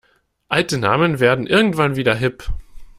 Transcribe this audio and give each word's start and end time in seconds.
Alte 0.47 0.79
Namen 0.79 1.19
werden 1.19 1.45
irgendwann 1.45 1.95
wieder 1.95 2.15
hip. 2.15 2.45